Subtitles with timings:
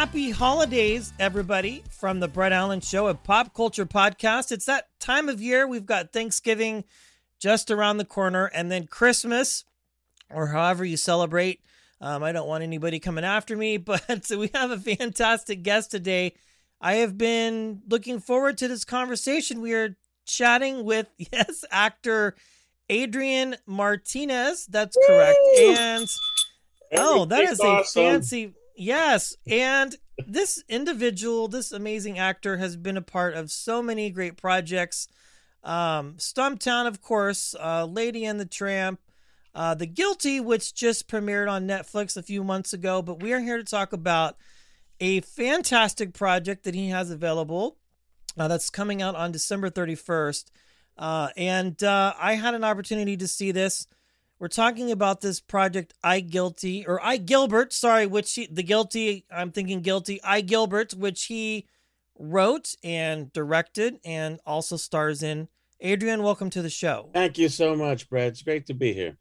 [0.00, 4.50] Happy holidays, everybody, from the Brett Allan Show, a pop culture podcast.
[4.50, 5.68] It's that time of year.
[5.68, 6.84] We've got Thanksgiving
[7.38, 9.66] just around the corner, and then Christmas,
[10.30, 11.60] or however you celebrate.
[12.00, 16.32] Um, I don't want anybody coming after me, but we have a fantastic guest today.
[16.80, 19.60] I have been looking forward to this conversation.
[19.60, 22.36] We are chatting with, yes, actor
[22.88, 24.64] Adrian Martinez.
[24.64, 25.38] That's correct.
[25.58, 26.08] And
[26.94, 28.54] oh, that is a fancy.
[28.82, 29.94] Yes, and
[30.26, 35.06] this individual, this amazing actor, has been a part of so many great projects.
[35.62, 38.98] Um, Stumptown, of course, uh, Lady and the Tramp,
[39.54, 43.02] uh, The Guilty, which just premiered on Netflix a few months ago.
[43.02, 44.38] But we are here to talk about
[44.98, 47.76] a fantastic project that he has available
[48.38, 50.44] uh, that's coming out on December 31st.
[50.96, 53.86] Uh, and uh, I had an opportunity to see this.
[54.40, 59.52] We're talking about this project, I Guilty, or iGilbert, sorry, which he, the guilty, I'm
[59.52, 61.66] thinking guilty, iGilbert, which he
[62.18, 65.48] wrote and directed and also stars in.
[65.80, 67.10] Adrian, welcome to the show.
[67.12, 68.28] Thank you so much, Brad.
[68.28, 69.18] It's great to be here.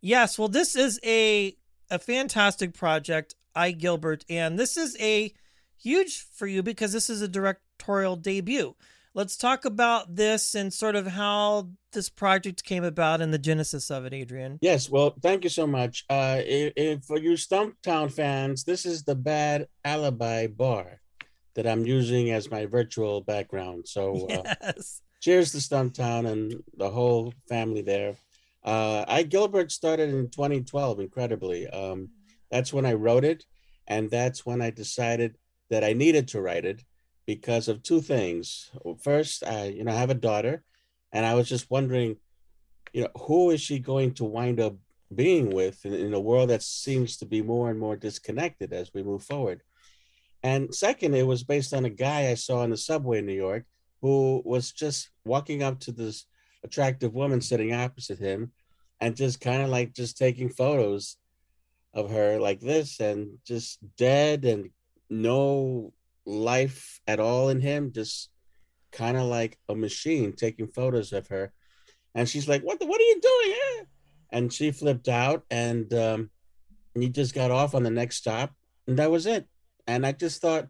[0.00, 1.56] Yes, well, this is a
[1.90, 5.34] a fantastic project, iGilbert, and this is a
[5.76, 8.76] huge for you because this is a directorial debut.
[9.16, 13.90] Let's talk about this and sort of how this project came about and the genesis
[13.90, 14.58] of it, Adrian.
[14.60, 16.04] Yes, well, thank you so much.
[16.10, 21.00] Uh, if, if for you Stumptown fans, this is the Bad Alibi Bar
[21.54, 23.88] that I'm using as my virtual background.
[23.88, 25.00] So, uh, Yes.
[25.22, 28.16] cheers to Stumptown and the whole family there.
[28.62, 31.66] Uh, iGilbert started in 2012, incredibly.
[31.68, 32.10] Um,
[32.50, 33.46] that's when I wrote it,
[33.86, 35.38] and that's when I decided
[35.70, 36.82] that I needed to write it
[37.26, 38.70] because of two things.
[39.02, 40.62] First, I you know I have a daughter,
[41.12, 42.16] and I was just wondering,
[42.92, 44.76] you know, who is she going to wind up
[45.14, 48.92] being with in, in a world that seems to be more and more disconnected as
[48.92, 49.62] we move forward.
[50.42, 53.34] And second, it was based on a guy I saw in the subway in New
[53.34, 53.64] York
[54.02, 56.26] who was just walking up to this
[56.62, 58.52] attractive woman sitting opposite him
[59.00, 61.16] and just kind of like just taking photos
[61.94, 64.70] of her like this and just dead and
[65.08, 65.92] no
[66.26, 68.30] life at all in him just
[68.92, 71.52] kind of like a machine taking photos of her.
[72.14, 73.86] And she's like what the, what are you doing
[74.30, 76.30] and she flipped out and um
[76.94, 78.54] he just got off on the next stop
[78.86, 79.46] and that was it.
[79.86, 80.68] And i just thought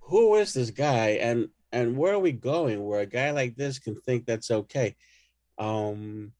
[0.00, 1.18] who is this guy?
[1.20, 4.96] And and where are we going where a guy like this can think that's okay?
[5.58, 6.32] Um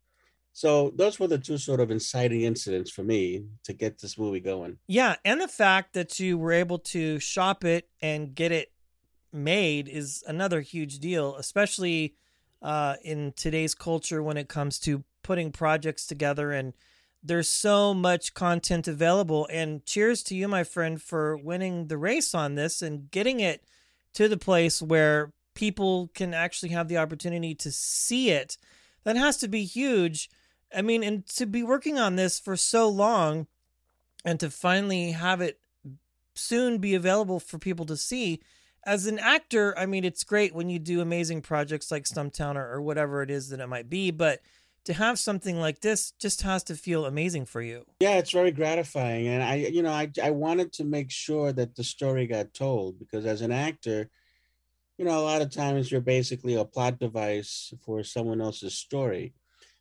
[0.57, 4.41] so those were the two sort of inciting incidents for me to get this movie
[4.41, 8.73] going Yeah, and the fact that you were able to shop it and get it
[9.33, 12.15] made is another huge deal, especially
[12.63, 16.53] uh, in today's culture when it comes to putting projects together.
[16.53, 16.73] And
[17.23, 19.47] there's so much content available.
[19.51, 23.65] And cheers to you, my friend, for winning the race on this and getting it
[24.15, 28.57] to the place where people can actually have the opportunity to see it.
[29.05, 30.31] That has to be huge.
[30.75, 33.47] I mean, and to be working on this for so long
[34.25, 35.59] and to finally have it
[36.35, 38.41] soon be available for people to see.
[38.85, 42.71] As an actor, I mean, it's great when you do amazing projects like Stumptown or,
[42.75, 44.41] or whatever it is that it might be, but
[44.87, 47.85] to have something like this just has to feel amazing for you.
[48.01, 51.75] yeah it's very gratifying and i you know i i wanted to make sure that
[51.75, 54.09] the story got told because as an actor
[54.97, 59.35] you know a lot of times you're basically a plot device for someone else's story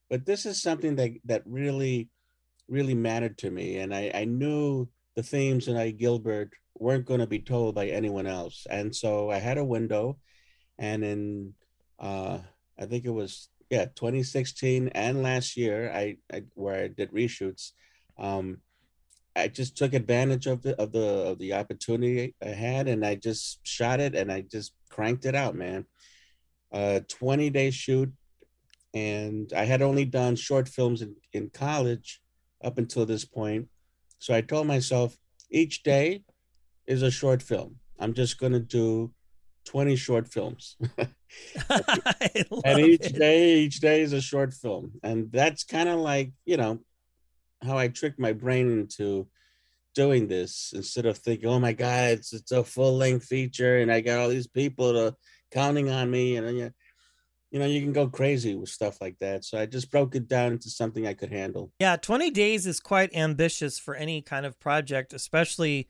[0.09, 2.09] but this is something that that really
[2.67, 7.27] really mattered to me and i i knew the themes in iGilbert weren't going to
[7.27, 10.17] be told by anyone else and so i had a window
[10.77, 11.53] and in
[11.99, 12.37] uh
[12.79, 17.71] i think it was yeah 2016 and last year I, I where i did reshoots
[18.17, 18.57] um
[19.35, 23.15] i just took advantage of the of the of the opportunity i had and i
[23.15, 25.85] just shot it and i just cranked it out man.
[26.71, 28.11] A 20 day shoot
[28.95, 32.21] and i had only done short films in, in college
[32.63, 33.67] up until this point
[34.17, 35.17] so i told myself
[35.51, 36.23] each day
[36.87, 39.11] is a short film i'm just going to do
[39.65, 40.77] 20 short films.
[42.63, 43.15] And each it.
[43.15, 44.93] day, each day is a short film.
[45.03, 46.79] And that's kind of like, you know,
[47.61, 49.27] how I tricked my brain into
[49.95, 53.91] doing this instead of thinking, oh my God, it's, it's a full length feature and
[53.91, 55.15] I got all these people to,
[55.51, 56.37] counting on me.
[56.37, 56.73] And then,
[57.55, 59.45] you, know, you can go crazy with stuff like that.
[59.45, 61.71] So I just broke it down into something I could handle.
[61.79, 65.87] Yeah, 20 days is quite ambitious for any kind of project, especially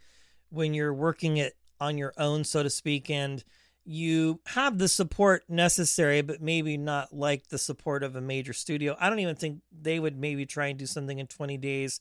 [0.49, 3.43] when you're working it on your own, so to speak, and
[3.83, 8.95] you have the support necessary, but maybe not like the support of a major studio.
[8.99, 11.99] I don't even think they would maybe try and do something in 20 days,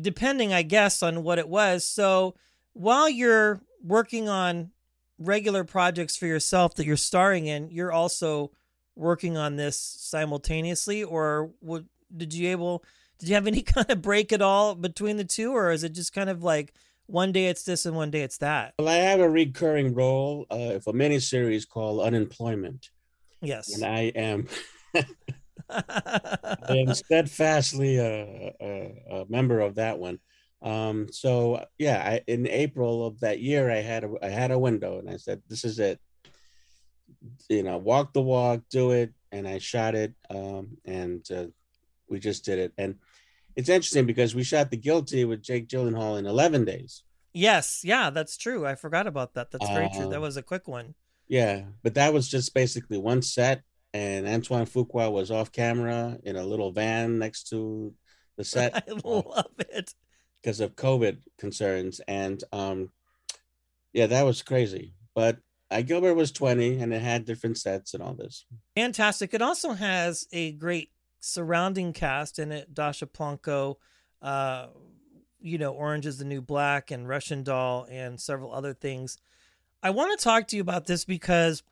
[0.00, 1.86] depending, I guess, on what it was.
[1.86, 2.36] So
[2.72, 4.70] while you're working on
[5.18, 8.50] regular projects for yourself that you're starring in, you're also
[8.96, 11.86] working on this simultaneously, or would,
[12.16, 12.84] did you able
[13.18, 15.92] did you have any kind of break at all between the two, or is it
[15.92, 16.74] just kind of like
[17.06, 18.74] one day it's this and one day it's that?
[18.78, 22.90] Well, I have a recurring role uh, for a miniseries called Unemployment.
[23.40, 23.74] Yes.
[23.74, 24.46] And I am
[25.70, 30.18] I am steadfastly a, a, a, member of that one.
[30.62, 34.58] Um, so yeah, I, in April of that year, I had a I had a
[34.58, 36.00] window, and I said, "This is it."
[37.48, 41.46] You know, walk the walk, do it, and I shot it, um, and uh,
[42.08, 42.72] we just did it.
[42.78, 42.96] And
[43.56, 47.02] it's interesting because we shot The Guilty with Jake Gyllenhaal in 11 days.
[47.32, 48.66] Yes, yeah, that's true.
[48.66, 49.50] I forgot about that.
[49.50, 50.08] That's very true.
[50.08, 50.94] That Um, was a quick one.
[51.26, 53.62] Yeah, but that was just basically one set,
[53.92, 57.94] and Antoine Fuqua was off camera in a little van next to
[58.36, 59.94] the set I love it.
[60.42, 62.90] because of COVID concerns, and um,
[63.92, 64.94] yeah, that was crazy.
[65.14, 65.38] But
[65.82, 68.44] Gilbert was 20, and it had different sets and all this.
[68.76, 69.34] Fantastic.
[69.34, 70.90] It also has a great
[71.20, 72.74] surrounding cast in it.
[72.74, 73.76] Dascha Polanco,
[74.22, 74.68] uh,
[75.40, 79.18] you know, Orange is the New Black, and Russian Doll, and several other things.
[79.82, 81.62] I want to talk to you about this because,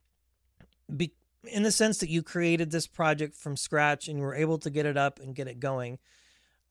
[0.94, 1.12] be,
[1.44, 4.70] in the sense that you created this project from scratch and you were able to
[4.70, 5.98] get it up and get it going.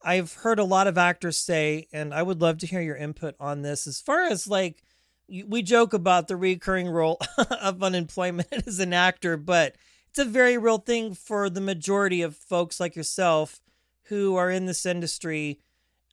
[0.04, 3.34] I've heard a lot of actors say, and I would love to hear your input
[3.38, 4.82] on this as far as like,
[5.28, 7.18] we joke about the recurring role
[7.60, 9.76] of unemployment as an actor, but
[10.10, 13.60] it's a very real thing for the majority of folks like yourself
[14.04, 15.58] who are in this industry.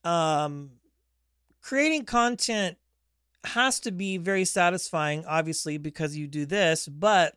[0.03, 0.71] Um,
[1.61, 2.77] creating content
[3.44, 7.35] has to be very satisfying, obviously, because you do this, but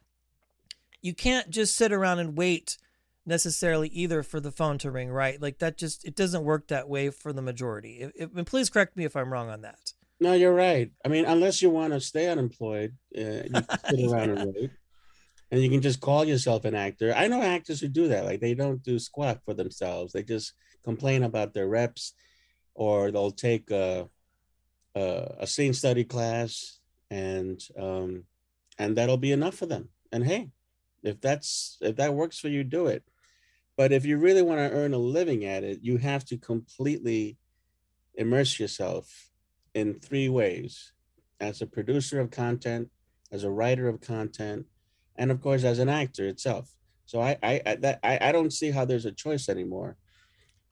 [1.01, 2.79] you can't just sit around and wait
[3.27, 5.41] necessarily either for the phone to ring, right?
[5.41, 8.11] Like that just it doesn't work that way for the majority.
[8.19, 9.93] And please correct me if I'm wrong on that.
[10.23, 10.89] No, you're right.
[11.05, 14.71] I mean, unless you want to stay unemployed, uh, you can sit around and wait.
[15.51, 17.13] And you can just call yourself an actor.
[17.13, 18.25] I know actors who do that.
[18.25, 20.13] Like they don't do squat for themselves.
[20.13, 20.53] They just
[20.85, 22.15] complain about their reps,
[22.73, 24.09] or they'll take a
[24.95, 26.79] a, a scene study class,
[27.11, 28.23] and um,
[28.79, 29.89] and that'll be enough for them.
[30.13, 30.51] And hey,
[31.03, 33.03] if that's if that works for you, do it.
[33.77, 37.39] But if you really want to earn a living at it, you have to completely
[38.15, 39.32] immerse yourself
[39.75, 40.93] in three ways
[41.41, 42.91] as a producer of content,
[43.31, 44.67] as a writer of content,
[45.17, 46.71] and of course as an actor itself.
[47.07, 49.97] So I I I, that, I, I don't see how there's a choice anymore.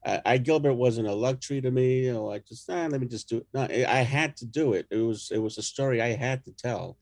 [0.04, 2.06] I, iGilbert wasn't a luxury to me.
[2.06, 3.46] You know, I just ah, let me just do it.
[3.52, 4.86] No, I had to do it.
[4.90, 6.96] It was it was a story I had to tell,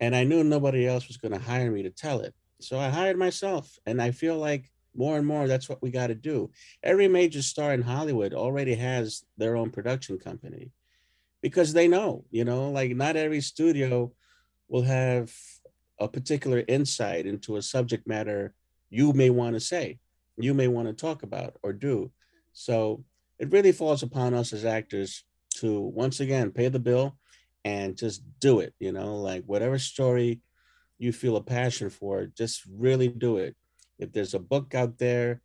[0.00, 2.34] and I knew nobody else was going to hire me to tell it.
[2.60, 6.08] So I hired myself, and I feel like more and more that's what we got
[6.08, 6.50] to do.
[6.82, 10.70] Every major star in Hollywood already has their own production company
[11.44, 14.10] because they know, you know, like not every studio
[14.66, 15.30] will have
[16.00, 18.54] a particular insight into a subject matter
[18.88, 19.98] you may want to say,
[20.38, 22.10] you may want to talk about or do.
[22.54, 23.04] So
[23.38, 27.18] it really falls upon us as actors to once again pay the bill
[27.62, 30.40] and just do it, you know, like whatever story
[30.96, 33.54] you feel a passion for, just really do it.
[33.98, 35.42] If there's a book out there,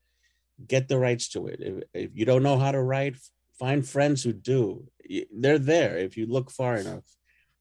[0.66, 1.60] get the rights to it.
[1.60, 3.18] If, if you don't know how to write,
[3.60, 4.88] find friends who do.
[5.32, 7.04] They're there if you look far enough,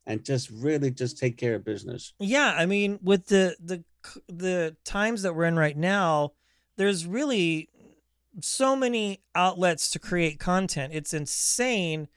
[0.07, 2.14] and just really just take care of business.
[2.19, 3.85] Yeah, I mean, with the the
[4.28, 6.33] the times that we're in right now,
[6.76, 7.69] there's really
[8.40, 10.93] so many outlets to create content.
[10.95, 12.09] It's insane.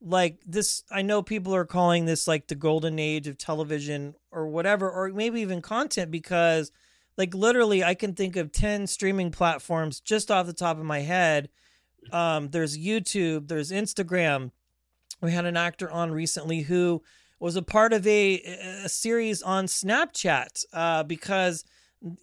[0.00, 4.46] Like this, I know people are calling this like the golden age of television or
[4.46, 6.70] whatever, or maybe even content because,
[7.16, 11.00] like, literally, I can think of 10 streaming platforms just off the top of my
[11.00, 11.48] head.
[12.12, 14.50] Um, there's YouTube, there's Instagram.
[15.20, 17.02] We had an actor on recently who
[17.38, 18.40] was a part of a,
[18.84, 21.64] a series on Snapchat uh, because,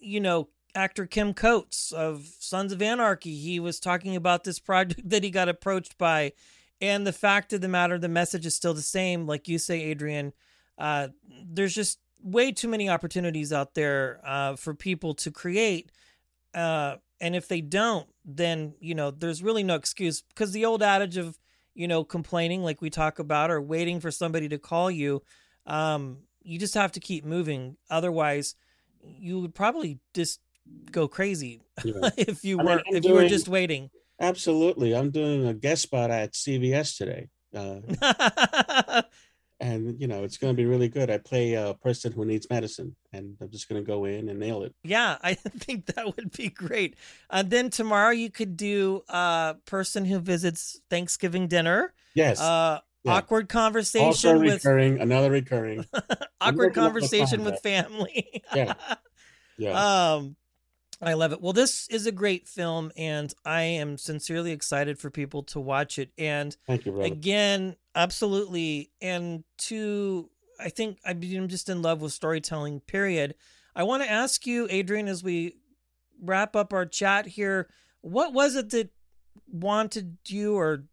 [0.00, 5.00] you know, actor Kim Coates of Sons of Anarchy, he was talking about this project
[5.08, 6.32] that he got approached by.
[6.80, 9.26] And the fact of the matter, the message is still the same.
[9.26, 10.32] Like you say, Adrian,
[10.76, 11.08] uh,
[11.46, 15.92] there's just way too many opportunities out there uh, for people to create.
[16.52, 20.82] Uh, and if they don't, then, you know, there's really no excuse because the old
[20.82, 21.38] adage of,
[21.74, 25.22] you know, complaining like we talk about or waiting for somebody to call you,
[25.66, 27.76] um, you just have to keep moving.
[27.90, 28.54] Otherwise,
[29.02, 30.40] you would probably just
[30.90, 32.10] go crazy Yeah.
[32.16, 33.90] if you were I'm if you were just waiting.
[34.20, 34.94] Absolutely.
[34.94, 37.28] I'm doing a guest spot at CVS today.
[37.54, 39.02] Uh,
[39.60, 41.10] and, you know, it's going to be really good.
[41.10, 44.38] I play a person who needs medicine, and I'm just going to go in and
[44.38, 44.74] nail it.
[44.82, 46.96] Yeah, I think that would be great.
[47.30, 51.92] And then tomorrow you could do a person who visits Thanksgiving dinner.
[52.14, 52.40] Yes.
[52.40, 53.14] Uh, Yeah.
[53.16, 55.84] Awkward conversation also with recurring, another recurring.
[56.40, 58.42] awkward working up the conversation with family.
[58.54, 58.74] Yeah.
[59.56, 60.14] Yeah.
[60.14, 60.36] Um,
[61.00, 61.40] I love it.
[61.40, 65.98] Well, this is a great film, and I am sincerely excited for people to watch
[65.98, 66.10] it.
[66.18, 67.06] And Thank you, brother.
[67.12, 68.90] again, absolutely.
[69.00, 72.80] And to, I think I'm just in love with storytelling.
[72.80, 73.34] Period.
[73.76, 75.56] I want to ask you, Adrian, as we
[76.22, 77.68] wrap up our chat here,
[78.00, 78.90] what was it that
[79.48, 80.84] wanted you or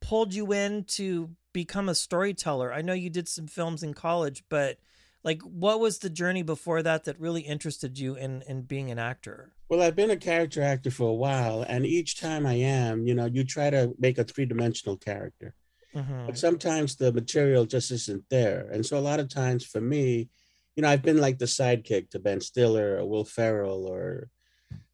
[0.00, 2.72] pulled you in to become a storyteller?
[2.72, 4.78] I know you did some films in college, but
[5.24, 8.98] like, what was the journey before that that really interested you in in being an
[8.98, 9.52] actor?
[9.68, 13.14] Well, I've been a character actor for a while, and each time I am, you
[13.14, 15.54] know, you try to make a three dimensional character.
[15.94, 16.26] Mhm.
[16.26, 18.68] but sometimes the material just isn't there.
[18.70, 20.28] And so a lot of times for me,
[20.76, 24.30] you know, I've been like the sidekick to Ben Stiller or Will Ferrell or,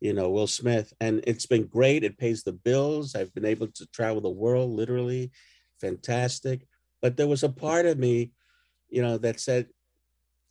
[0.00, 0.92] you know, Will Smith.
[1.00, 2.04] And it's been great.
[2.04, 3.14] It pays the bills.
[3.14, 5.30] I've been able to travel the world literally.
[5.80, 6.66] Fantastic.
[7.02, 8.32] But there was a part of me,
[8.88, 9.68] you know, that said,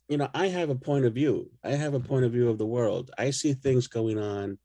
[0.08, 1.50] you know, I have a point of view.
[1.64, 3.10] I have a point of view of the world.
[3.16, 4.58] I see things going on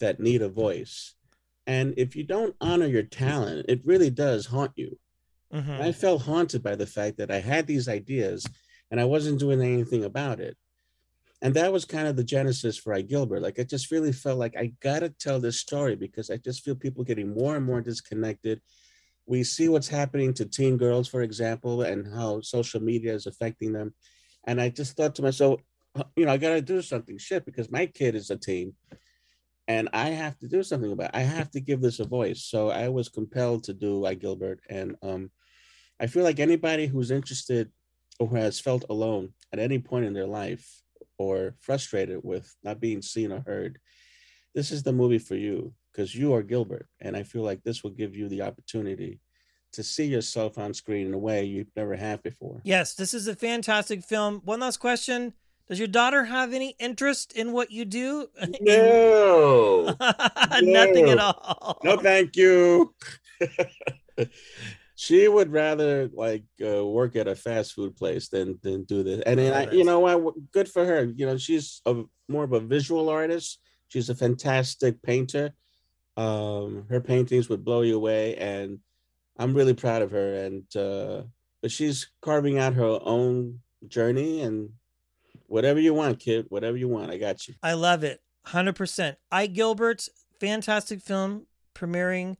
[0.00, 1.14] that need a voice.
[1.66, 4.98] And if you don't honor your talent, it really does haunt you.
[5.52, 5.80] Mhm.
[5.82, 8.46] I felt haunted by the fact that I had these ideas
[8.90, 10.56] and I wasn't doing anything about it.
[11.42, 13.40] And that was kind of the genesis for iGilbert.
[13.40, 16.74] Like I just really felt like I gotta tell this story because I just feel
[16.76, 18.60] people getting more and more disconnected.
[19.26, 23.72] We see what's happening to teen girls, for example, and how social media is affecting
[23.72, 23.94] them.
[24.44, 25.62] And I just thought to myself,
[25.94, 28.74] "Uh, you know, I gotta do something shit because my kid is a teen
[29.68, 31.16] and I have to do something about it.
[31.16, 32.42] I have to give this a voice.
[32.42, 34.58] So I was compelled to do iGilbert.
[34.68, 35.30] And um,
[36.00, 37.70] I feel like anybody who's interested
[38.18, 40.82] or who has felt alone at any point in their life
[41.18, 43.78] or frustrated with not being seen or heard,
[44.54, 46.88] this is the movie for you because you are Gilbert.
[47.00, 49.20] And I feel like this will give you the opportunity
[49.72, 52.60] to see yourself on screen in a way you've never had before.
[52.64, 54.40] Yes, this is a fantastic film.
[54.44, 55.34] One last question.
[55.68, 58.28] Does your daughter have any interest in what you do?
[58.60, 59.84] No,
[60.62, 61.78] Nothing at all.
[61.84, 62.94] no, thank you.
[65.00, 69.22] she would rather like uh, work at a fast food place than than do this.
[69.24, 70.34] And then I, you know what?
[70.52, 71.04] Good for her.
[71.04, 73.60] You know, she's a more of a visual artist.
[73.88, 75.54] She's a fantastic painter.
[76.18, 78.80] Um, her paintings would blow you away, and
[79.38, 80.34] I'm really proud of her.
[80.34, 81.22] And uh,
[81.62, 84.68] but she's carving out her own journey, and
[85.46, 87.54] whatever you want, kid, whatever you want, I got you.
[87.62, 88.20] I love it.
[88.48, 89.16] 100%.
[89.32, 90.08] iGilbert,
[90.40, 92.36] fantastic film premiering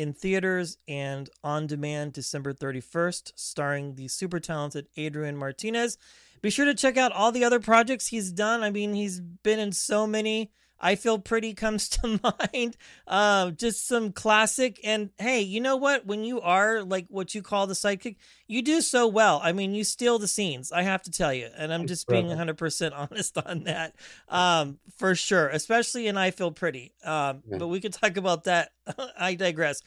[0.00, 5.98] in theaters and on demand December 31st, starring the super talented Adrian Martinez.
[6.40, 8.62] Be sure to check out all the other projects he's done.
[8.62, 10.52] I mean, he's been in so many.
[10.80, 12.76] I Feel Pretty comes to mind.
[13.06, 14.80] Uh, just some classic.
[14.84, 16.06] And hey, you know what?
[16.06, 19.40] When you are like what you call the sidekick, you do so well.
[19.42, 21.48] I mean, you steal the scenes, I have to tell you.
[21.56, 23.94] And I'm just being 100% honest on that
[24.28, 26.92] um, for sure, especially in I Feel Pretty.
[27.04, 27.58] Um, Yeah.
[27.58, 28.70] But we could talk about that.
[29.18, 29.82] I digress.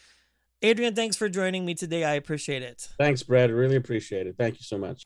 [0.62, 2.05] Adrian, thanks for joining me today.
[2.05, 2.88] I appreciate it.
[2.97, 3.51] Thanks, Brad.
[3.51, 4.35] Really appreciate it.
[4.38, 5.05] Thank you so much.